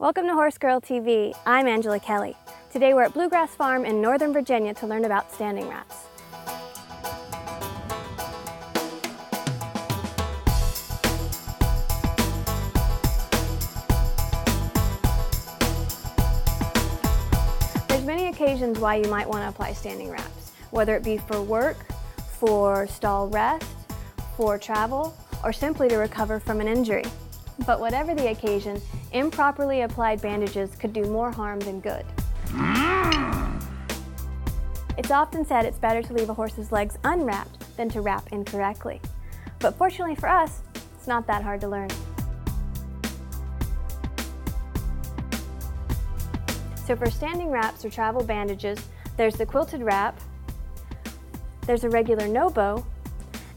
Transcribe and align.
Welcome 0.00 0.28
to 0.28 0.32
Horse 0.32 0.56
Girl 0.56 0.80
TV. 0.80 1.36
I'm 1.44 1.68
Angelea 1.68 2.00
Kelly. 2.00 2.34
Today 2.72 2.94
we're 2.94 3.02
at 3.02 3.12
Bluegrass 3.12 3.54
Farm 3.54 3.84
in 3.84 4.00
Northern 4.00 4.32
Virginia 4.32 4.72
to 4.72 4.86
learn 4.86 5.04
about 5.04 5.30
standing 5.30 5.68
wraps. 5.68 6.06
There's 17.88 18.06
many 18.06 18.28
occasions 18.28 18.78
why 18.78 18.94
you 18.94 19.10
might 19.10 19.28
want 19.28 19.42
to 19.42 19.48
apply 19.50 19.74
standing 19.74 20.10
wraps, 20.10 20.52
whether 20.70 20.96
it 20.96 21.04
be 21.04 21.18
for 21.18 21.42
work, 21.42 21.76
for 22.38 22.86
stall 22.86 23.28
rest, 23.28 23.66
for 24.34 24.56
travel, 24.56 25.14
or 25.44 25.52
simply 25.52 25.90
to 25.90 25.98
recover 25.98 26.40
from 26.40 26.62
an 26.62 26.68
injury. 26.68 27.04
But 27.66 27.80
whatever 27.80 28.14
the 28.14 28.30
occasion, 28.30 28.80
improperly 29.12 29.82
applied 29.82 30.22
bandages 30.22 30.74
could 30.76 30.92
do 30.92 31.04
more 31.04 31.30
harm 31.30 31.60
than 31.60 31.80
good. 31.80 32.04
Mm. 32.46 33.62
It's 34.96 35.10
often 35.10 35.44
said 35.44 35.64
it's 35.64 35.78
better 35.78 36.02
to 36.02 36.12
leave 36.12 36.28
a 36.30 36.34
horse's 36.34 36.72
legs 36.72 36.98
unwrapped 37.04 37.76
than 37.76 37.88
to 37.90 38.00
wrap 38.00 38.32
incorrectly. 38.32 39.00
But 39.58 39.76
fortunately 39.76 40.14
for 40.14 40.28
us, 40.28 40.62
it's 40.94 41.06
not 41.06 41.26
that 41.26 41.42
hard 41.42 41.60
to 41.62 41.68
learn. 41.68 41.88
So 46.86 46.96
for 46.96 47.10
standing 47.10 47.50
wraps 47.50 47.84
or 47.84 47.90
travel 47.90 48.24
bandages, 48.24 48.78
there's 49.16 49.36
the 49.36 49.46
quilted 49.46 49.82
wrap, 49.82 50.18
there's 51.66 51.84
a 51.84 51.90
regular 51.90 52.26
no 52.26 52.50
bow, 52.50 52.84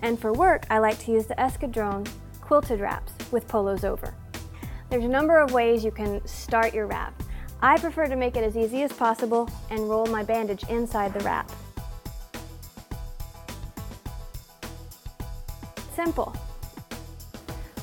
and 0.02 0.20
for 0.20 0.34
work, 0.34 0.66
I 0.70 0.78
like 0.78 1.00
to 1.00 1.12
use 1.12 1.26
the 1.26 1.36
Eskadron 1.36 2.08
quilted 2.42 2.80
wraps 2.80 3.14
with 3.34 3.48
polos 3.48 3.84
over. 3.84 4.14
There's 4.90 5.04
a 5.04 5.10
number 5.10 5.40
of 5.40 5.52
ways 5.52 5.84
you 5.84 5.92
can 5.92 6.26
start 6.28 6.74
your 6.74 6.86
wrap. 6.86 7.22
I 7.62 7.78
prefer 7.78 8.08
to 8.08 8.16
make 8.16 8.38
it 8.38 8.44
as 8.44 8.56
easy 8.56 8.84
as 8.84 8.94
possible 8.94 9.50
and 9.72 9.90
roll 9.90 10.06
my 10.06 10.24
bandage 10.24 10.64
inside 10.70 11.14
the 11.14 11.20
wrap. 11.22 11.52
Simple. 15.96 16.36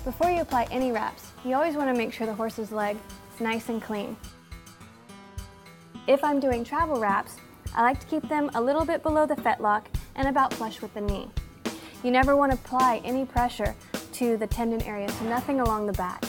Before 0.04 0.30
you 0.30 0.40
apply 0.40 0.66
any 0.70 0.92
wraps, 0.92 1.32
you 1.44 1.54
always 1.54 1.74
want 1.74 1.88
to 1.88 1.94
make 1.94 2.12
sure 2.12 2.26
the 2.26 2.34
horse's 2.34 2.72
leg 2.72 2.96
is 3.34 3.40
nice 3.40 3.68
and 3.68 3.82
clean. 3.82 4.16
If 6.06 6.22
I'm 6.24 6.40
doing 6.40 6.64
travel 6.64 7.00
wraps, 7.00 7.36
I 7.74 7.82
like 7.82 8.00
to 8.00 8.06
keep 8.06 8.28
them 8.28 8.50
a 8.54 8.60
little 8.60 8.84
bit 8.84 9.02
below 9.02 9.26
the 9.26 9.36
fetlock 9.36 9.84
and 10.16 10.28
about 10.28 10.52
flush 10.54 10.82
with 10.82 10.92
the 10.94 11.00
knee. 11.00 11.28
You 12.02 12.10
never 12.10 12.36
want 12.36 12.52
to 12.52 12.58
apply 12.58 13.00
any 13.04 13.24
pressure 13.24 13.74
to 14.12 14.36
the 14.36 14.46
tendon 14.46 14.82
area, 14.82 15.08
so 15.08 15.24
nothing 15.24 15.60
along 15.60 15.86
the 15.86 15.92
back. 15.92 16.24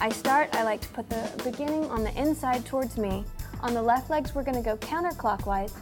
I 0.00 0.10
start, 0.10 0.48
I 0.54 0.62
like 0.62 0.80
to 0.82 0.88
put 0.88 1.08
the 1.08 1.30
beginning 1.42 1.84
on 1.90 2.04
the 2.04 2.14
inside 2.20 2.64
towards 2.64 2.96
me. 2.96 3.24
On 3.62 3.74
the 3.74 3.82
left 3.82 4.10
legs, 4.10 4.34
we're 4.34 4.44
gonna 4.44 4.62
go 4.62 4.76
counterclockwise, 4.76 5.72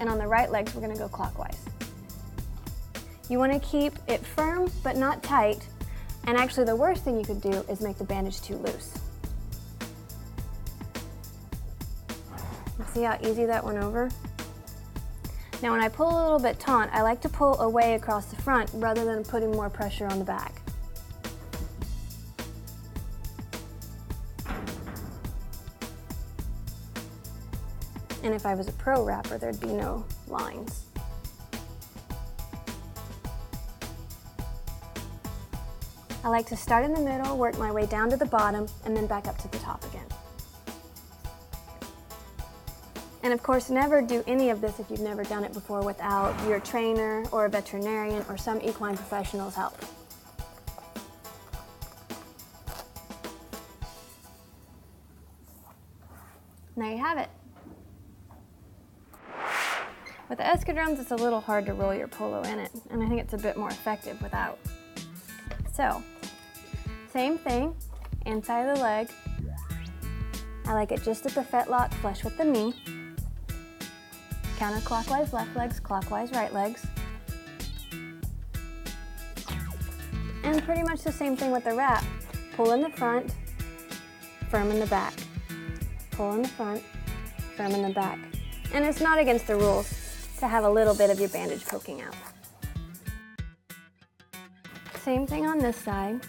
and 0.00 0.08
on 0.08 0.18
the 0.18 0.26
right 0.26 0.50
legs, 0.50 0.74
we're 0.74 0.80
gonna 0.80 0.96
go 0.96 1.08
clockwise. 1.08 1.58
You 3.28 3.38
wanna 3.38 3.60
keep 3.60 3.94
it 4.08 4.24
firm, 4.24 4.70
but 4.82 4.96
not 4.96 5.22
tight, 5.22 5.66
and 6.26 6.36
actually 6.36 6.64
the 6.64 6.76
worst 6.76 7.04
thing 7.04 7.18
you 7.18 7.24
could 7.24 7.40
do 7.40 7.64
is 7.68 7.80
make 7.80 7.98
the 7.98 8.04
bandage 8.04 8.40
too 8.40 8.56
loose. 8.56 8.94
See 12.92 13.02
how 13.02 13.18
easy 13.22 13.44
that 13.44 13.64
went 13.64 13.78
over? 13.78 14.08
Now 15.64 15.72
when 15.72 15.80
I 15.80 15.88
pull 15.88 16.10
a 16.10 16.20
little 16.22 16.38
bit 16.38 16.60
taut, 16.60 16.90
I 16.92 17.00
like 17.00 17.22
to 17.22 17.28
pull 17.30 17.58
away 17.58 17.94
across 17.94 18.26
the 18.26 18.36
front 18.36 18.68
rather 18.74 19.06
than 19.06 19.24
putting 19.24 19.50
more 19.50 19.70
pressure 19.70 20.06
on 20.06 20.18
the 20.18 20.24
back. 20.26 20.60
And 28.22 28.34
if 28.34 28.44
I 28.44 28.54
was 28.54 28.68
a 28.68 28.72
pro 28.72 29.02
wrapper, 29.02 29.38
there'd 29.38 29.58
be 29.58 29.68
no 29.68 30.04
lines. 30.28 30.84
I 36.22 36.28
like 36.28 36.44
to 36.48 36.56
start 36.58 36.84
in 36.84 36.92
the 36.92 37.00
middle, 37.00 37.38
work 37.38 37.58
my 37.58 37.72
way 37.72 37.86
down 37.86 38.10
to 38.10 38.18
the 38.18 38.26
bottom, 38.26 38.66
and 38.84 38.94
then 38.94 39.06
back 39.06 39.26
up 39.26 39.38
to 39.38 39.48
the 39.48 39.58
top 39.60 39.82
again. 39.86 40.04
And 43.24 43.32
of 43.32 43.42
course, 43.42 43.70
never 43.70 44.02
do 44.02 44.22
any 44.26 44.50
of 44.50 44.60
this 44.60 44.78
if 44.78 44.90
you've 44.90 45.00
never 45.00 45.24
done 45.24 45.44
it 45.44 45.54
before 45.54 45.82
without 45.82 46.38
your 46.46 46.60
trainer 46.60 47.24
or 47.32 47.46
a 47.46 47.48
veterinarian 47.48 48.22
or 48.28 48.36
some 48.36 48.60
equine 48.60 48.98
professional's 48.98 49.54
help. 49.54 49.74
There 56.76 56.90
you 56.90 56.98
have 56.98 57.16
it. 57.16 57.30
With 60.28 60.38
the 60.38 60.44
Eskadrons, 60.44 61.00
it's 61.00 61.10
a 61.10 61.16
little 61.16 61.40
hard 61.40 61.64
to 61.64 61.72
roll 61.72 61.94
your 61.94 62.08
polo 62.08 62.42
in 62.42 62.58
it, 62.58 62.72
and 62.90 63.02
I 63.02 63.08
think 63.08 63.22
it's 63.22 63.32
a 63.32 63.38
bit 63.38 63.56
more 63.56 63.70
effective 63.70 64.20
without. 64.20 64.58
So, 65.72 66.02
same 67.10 67.38
thing, 67.38 67.74
inside 68.26 68.68
of 68.68 68.76
the 68.76 68.82
leg. 68.82 69.08
I 70.66 70.74
like 70.74 70.92
it 70.92 71.02
just 71.02 71.24
at 71.24 71.32
the 71.32 71.42
fetlock, 71.42 71.94
flush 71.94 72.22
with 72.22 72.36
the 72.36 72.44
knee. 72.44 72.74
Counterclockwise 74.58 75.32
left 75.32 75.56
legs, 75.56 75.80
clockwise 75.80 76.30
right 76.32 76.52
legs. 76.52 76.86
And 80.44 80.62
pretty 80.62 80.82
much 80.82 81.02
the 81.02 81.12
same 81.12 81.36
thing 81.36 81.50
with 81.50 81.64
the 81.64 81.74
wrap. 81.74 82.04
Pull 82.56 82.72
in 82.72 82.80
the 82.80 82.90
front, 82.90 83.34
firm 84.50 84.70
in 84.70 84.78
the 84.78 84.86
back. 84.86 85.14
Pull 86.12 86.34
in 86.34 86.42
the 86.42 86.48
front, 86.48 86.82
firm 87.56 87.72
in 87.72 87.82
the 87.82 87.92
back. 87.92 88.18
And 88.72 88.84
it's 88.84 89.00
not 89.00 89.18
against 89.18 89.46
the 89.46 89.56
rules 89.56 89.92
to 90.38 90.46
have 90.46 90.64
a 90.64 90.70
little 90.70 90.94
bit 90.94 91.10
of 91.10 91.18
your 91.18 91.30
bandage 91.30 91.64
poking 91.66 92.02
out. 92.02 92.14
Same 95.02 95.26
thing 95.26 95.46
on 95.46 95.58
this 95.58 95.76
side. 95.76 96.20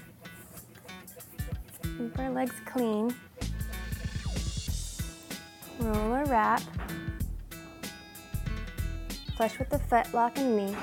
Keep 1.84 2.18
our 2.20 2.32
legs 2.32 2.56
clean. 2.66 3.14
Roll 5.80 6.14
a 6.14 6.26
wrap 6.26 6.62
flush 9.36 9.60
with 9.60 9.70
the 9.70 9.78
fetlock 9.78 10.38
and 10.38 10.56
knee. 10.56 10.76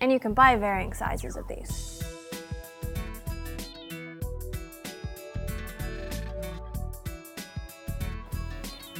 And 0.00 0.10
you 0.12 0.18
can 0.18 0.34
buy 0.34 0.56
varying 0.56 0.92
sizes 0.92 1.36
of 1.36 1.46
these. 1.48 2.02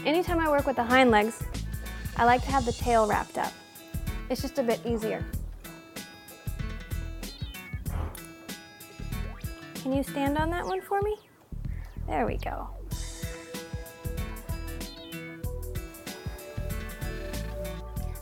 Anytime 0.05 0.39
I 0.39 0.49
work 0.49 0.67
with 0.67 0.77
the 0.77 0.85
hind 0.85 1.11
legs, 1.11 1.43
I 2.17 2.25
like 2.25 2.43
to 2.43 2.51
have 2.53 2.65
the 2.65 2.73
tail 2.73 3.09
wrapped 3.09 3.39
up. 3.39 3.53
It's 4.31 4.41
just 4.41 4.59
a 4.59 4.63
bit 4.63 4.81
easier. 4.87 5.25
Can 9.75 9.93
you 9.93 10.03
stand 10.05 10.39
on 10.39 10.51
that 10.51 10.65
one 10.65 10.81
for 10.81 11.03
me? 11.03 11.17
There 12.07 12.25
we 12.25 12.37
go. 12.39 12.76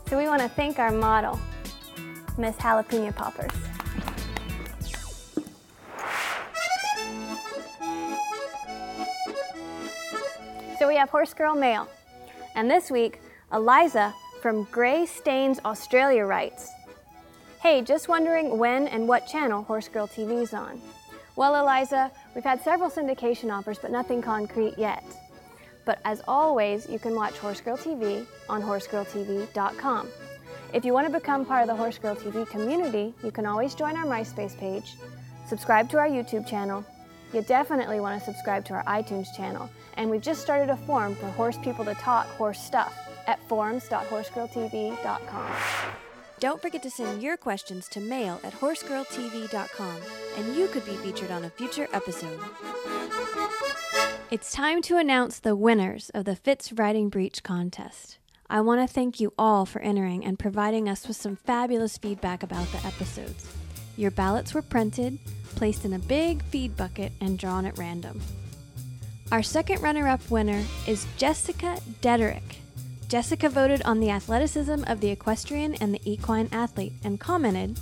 So 0.07 0.19
we 0.19 0.27
want 0.27 0.41
to 0.43 0.49
thank 0.49 0.77
our 0.77 0.91
model, 0.91 1.39
Miss 2.37 2.55
Jalapeno 2.57 3.15
Poppers. 3.15 3.51
So 10.77 10.87
we 10.87 10.95
have 10.95 11.09
Horse 11.09 11.33
Girl 11.33 11.55
Mail. 11.55 11.89
And 12.53 12.69
this 12.69 12.91
week, 12.91 13.19
Eliza 13.51 14.13
from 14.43 14.67
Greystanes 14.67 15.59
Australia 15.65 16.23
writes, 16.25 16.69
Hey, 17.63 17.81
just 17.81 18.07
wondering 18.07 18.59
when 18.59 18.87
and 18.87 19.07
what 19.07 19.25
channel 19.25 19.63
Horse 19.63 19.87
Girl 19.87 20.07
TV 20.07 20.43
is 20.43 20.53
on. 20.53 20.79
Well, 21.35 21.55
Eliza, 21.59 22.11
we've 22.35 22.43
had 22.43 22.61
several 22.61 22.91
syndication 22.91 23.51
offers, 23.51 23.79
but 23.79 23.89
nothing 23.89 24.21
concrete 24.21 24.75
yet. 24.77 25.03
But 25.85 25.99
as 26.03 26.21
always, 26.27 26.89
you 26.89 26.99
can 26.99 27.15
watch 27.15 27.37
Horse 27.37 27.61
Girl 27.61 27.77
TV 27.77 28.25
on 28.49 28.61
horsegirltv.com. 28.61 30.09
If 30.73 30.83
you 30.83 30.91
want 30.93 31.07
to 31.07 31.13
become 31.13 31.45
part 31.45 31.61
of 31.61 31.67
the 31.67 31.75
Horse 31.75 31.99
Girl 31.99 32.15
TV 32.15 32.49
community, 32.49 33.13
you 33.23 33.31
can 33.31 33.45
always 33.45 33.75
join 33.75 33.95
our 33.95 34.05
MySpace 34.05 34.57
page, 34.57 34.95
subscribe 35.47 35.89
to 35.91 35.97
our 35.97 36.09
YouTube 36.09 36.47
channel. 36.47 36.83
You 37.33 37.41
definitely 37.43 37.99
want 37.99 38.19
to 38.19 38.25
subscribe 38.25 38.65
to 38.65 38.73
our 38.73 38.83
iTunes 38.85 39.27
channel. 39.35 39.69
And 39.97 40.09
we've 40.09 40.21
just 40.21 40.41
started 40.41 40.69
a 40.69 40.77
forum 40.77 41.15
for 41.15 41.27
horse 41.27 41.57
people 41.59 41.85
to 41.85 41.93
talk 41.95 42.27
horse 42.27 42.59
stuff 42.59 42.93
at 43.27 43.39
forums.horsegirltv.com. 43.47 45.51
Don't 46.39 46.61
forget 46.61 46.83
to 46.83 46.89
send 46.89 47.23
your 47.23 47.37
questions 47.37 47.87
to 47.89 48.01
mail 48.01 48.39
at 48.43 48.53
horsegirltv.com, 48.53 49.97
and 50.37 50.55
you 50.55 50.67
could 50.67 50.85
be 50.85 50.95
featured 50.97 51.31
on 51.31 51.45
a 51.45 51.49
future 51.49 51.87
episode. 51.93 52.39
It's 54.31 54.51
time 54.51 54.81
to 54.83 54.97
announce 54.97 55.37
the 55.37 55.55
winners 55.55 56.09
of 56.09 56.25
the 56.25 56.35
FITS 56.35 56.73
Riding 56.73 57.09
Breech 57.09 57.43
contest. 57.43 58.17
I 58.49 58.59
want 58.61 58.81
to 58.81 58.91
thank 58.91 59.19
you 59.19 59.31
all 59.37 59.67
for 59.67 59.79
entering 59.83 60.25
and 60.25 60.39
providing 60.39 60.89
us 60.89 61.07
with 61.07 61.15
some 61.15 61.35
fabulous 61.35 61.99
feedback 61.99 62.41
about 62.41 62.65
the 62.71 62.83
episodes. 62.87 63.47
Your 63.95 64.09
ballots 64.09 64.55
were 64.55 64.63
printed, 64.63 65.19
placed 65.55 65.85
in 65.85 65.93
a 65.93 65.99
big 65.99 66.41
feed 66.45 66.75
bucket, 66.75 67.11
and 67.21 67.37
drawn 67.37 67.67
at 67.67 67.77
random. 67.77 68.19
Our 69.31 69.43
second 69.43 69.83
runner 69.83 70.07
up 70.07 70.27
winner 70.31 70.63
is 70.87 71.05
Jessica 71.17 71.79
Dederick. 72.01 72.57
Jessica 73.07 73.47
voted 73.47 73.83
on 73.83 73.99
the 73.99 74.09
athleticism 74.09 74.85
of 74.87 75.01
the 75.01 75.11
equestrian 75.11 75.75
and 75.75 75.93
the 75.93 76.01
equine 76.03 76.49
athlete 76.51 76.93
and 77.03 77.19
commented, 77.19 77.79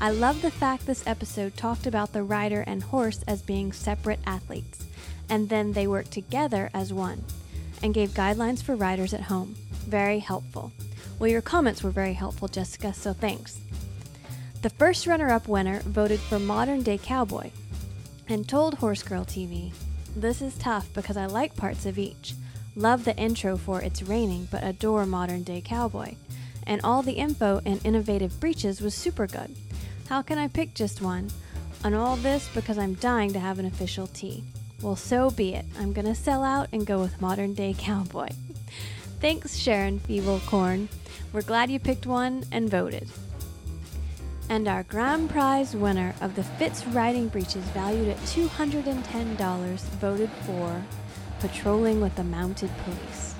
I 0.00 0.10
love 0.10 0.42
the 0.42 0.50
fact 0.50 0.86
this 0.86 1.06
episode 1.06 1.56
talked 1.56 1.86
about 1.86 2.12
the 2.12 2.24
rider 2.24 2.62
and 2.66 2.82
horse 2.82 3.22
as 3.28 3.42
being 3.42 3.72
separate 3.72 4.20
athletes, 4.26 4.84
and 5.28 5.48
then 5.48 5.72
they 5.72 5.86
worked 5.86 6.12
together 6.12 6.70
as 6.74 6.92
one, 6.92 7.24
and 7.82 7.94
gave 7.94 8.10
guidelines 8.10 8.62
for 8.62 8.76
riders 8.76 9.14
at 9.14 9.22
home. 9.22 9.54
Very 9.86 10.18
helpful. 10.18 10.72
Well, 11.18 11.30
your 11.30 11.42
comments 11.42 11.82
were 11.82 11.90
very 11.90 12.12
helpful, 12.12 12.48
Jessica, 12.48 12.92
so 12.92 13.12
thanks. 13.12 13.60
The 14.62 14.70
first 14.70 15.06
runner 15.06 15.30
up 15.30 15.48
winner 15.48 15.80
voted 15.80 16.20
for 16.20 16.38
Modern 16.38 16.82
Day 16.82 16.98
Cowboy 16.98 17.50
and 18.28 18.48
told 18.48 18.74
Horse 18.74 19.02
Girl 19.02 19.24
TV, 19.24 19.72
This 20.16 20.42
is 20.42 20.56
tough 20.58 20.92
because 20.94 21.16
I 21.16 21.26
like 21.26 21.56
parts 21.56 21.86
of 21.86 21.98
each. 21.98 22.34
Love 22.74 23.04
the 23.04 23.16
intro 23.16 23.56
for 23.56 23.80
It's 23.82 24.02
Raining, 24.02 24.48
but 24.50 24.62
adore 24.62 25.06
Modern 25.06 25.42
Day 25.42 25.60
Cowboy. 25.60 26.14
And 26.66 26.80
all 26.84 27.02
the 27.02 27.12
info 27.12 27.60
and 27.64 27.84
Innovative 27.84 28.38
Breeches 28.38 28.80
was 28.80 28.94
super 28.94 29.26
good. 29.26 29.56
How 30.08 30.22
can 30.22 30.38
I 30.38 30.48
pick 30.48 30.74
just 30.74 31.00
one? 31.00 31.30
And 31.82 31.94
all 31.94 32.16
this 32.16 32.48
because 32.54 32.78
I'm 32.78 32.94
dying 32.94 33.32
to 33.32 33.40
have 33.40 33.58
an 33.58 33.66
official 33.66 34.06
tee. 34.06 34.44
Well, 34.80 34.94
so 34.94 35.32
be 35.32 35.54
it. 35.54 35.64
I'm 35.76 35.92
gonna 35.92 36.14
sell 36.14 36.44
out 36.44 36.68
and 36.72 36.86
go 36.86 37.00
with 37.00 37.20
Modern 37.20 37.52
Day 37.52 37.74
Cowboy. 37.76 38.28
Thanks, 39.20 39.56
Sharon 39.56 39.98
Feeble 39.98 40.40
We're 41.32 41.42
glad 41.42 41.68
you 41.68 41.80
picked 41.80 42.06
one 42.06 42.44
and 42.52 42.70
voted. 42.70 43.08
And 44.48 44.68
our 44.68 44.84
grand 44.84 45.30
prize 45.30 45.74
winner 45.74 46.14
of 46.20 46.36
the 46.36 46.44
FITS 46.44 46.86
riding 46.86 47.26
breeches 47.26 47.64
valued 47.74 48.06
at 48.06 48.18
$210 48.18 49.80
voted 49.98 50.30
for 50.46 50.84
patrolling 51.40 52.00
with 52.00 52.14
the 52.14 52.22
mounted 52.22 52.70
police. 52.84 53.34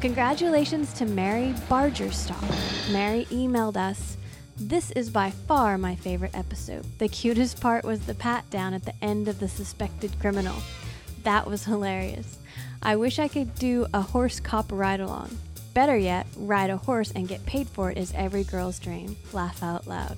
Congratulations 0.00 0.92
to 0.92 1.06
Mary 1.06 1.56
Bargerstock. 1.68 2.44
Mary 2.92 3.26
emailed 3.32 3.76
us. 3.76 4.16
This 4.56 4.92
is 4.92 5.10
by 5.10 5.30
far 5.30 5.76
my 5.76 5.96
favorite 5.96 6.36
episode. 6.36 6.86
The 6.98 7.08
cutest 7.08 7.60
part 7.60 7.84
was 7.84 8.06
the 8.06 8.14
pat 8.14 8.48
down 8.50 8.74
at 8.74 8.84
the 8.84 8.94
end 9.02 9.26
of 9.26 9.40
the 9.40 9.48
suspected 9.48 10.12
criminal. 10.20 10.54
That 11.24 11.46
was 11.46 11.64
hilarious. 11.64 12.38
I 12.82 12.96
wish 12.96 13.18
I 13.18 13.28
could 13.28 13.54
do 13.56 13.86
a 13.92 14.00
horse 14.02 14.40
cop 14.40 14.70
ride 14.70 15.00
along. 15.00 15.36
Better 15.72 15.96
yet, 15.96 16.26
ride 16.36 16.70
a 16.70 16.76
horse 16.76 17.10
and 17.10 17.26
get 17.26 17.44
paid 17.46 17.66
for 17.66 17.90
it 17.90 17.98
is 17.98 18.12
every 18.14 18.44
girl's 18.44 18.78
dream. 18.78 19.16
Laugh 19.32 19.62
out 19.62 19.86
loud. 19.86 20.16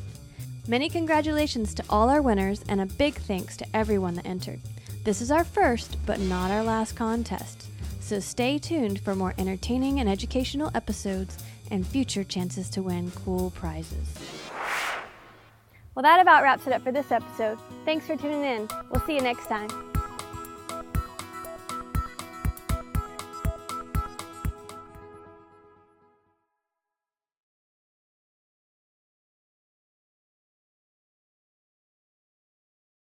Many 0.68 0.90
congratulations 0.90 1.74
to 1.74 1.84
all 1.88 2.10
our 2.10 2.20
winners 2.20 2.64
and 2.68 2.80
a 2.80 2.86
big 2.86 3.14
thanks 3.14 3.56
to 3.58 3.66
everyone 3.72 4.14
that 4.14 4.26
entered. 4.26 4.60
This 5.04 5.22
is 5.22 5.30
our 5.30 5.44
first, 5.44 5.96
but 6.04 6.18
not 6.18 6.50
our 6.50 6.64
last 6.64 6.96
contest, 6.96 7.68
so 8.00 8.18
stay 8.18 8.58
tuned 8.58 9.00
for 9.00 9.14
more 9.14 9.34
entertaining 9.38 10.00
and 10.00 10.08
educational 10.08 10.72
episodes 10.74 11.38
and 11.70 11.86
future 11.86 12.24
chances 12.24 12.68
to 12.70 12.82
win 12.82 13.12
cool 13.12 13.50
prizes. 13.50 14.08
Well, 15.94 16.02
that 16.02 16.20
about 16.20 16.42
wraps 16.42 16.66
it 16.66 16.72
up 16.72 16.82
for 16.82 16.92
this 16.92 17.12
episode. 17.12 17.58
Thanks 17.84 18.06
for 18.06 18.16
tuning 18.16 18.42
in. 18.42 18.68
We'll 18.90 19.06
see 19.06 19.14
you 19.14 19.22
next 19.22 19.46
time. 19.46 19.95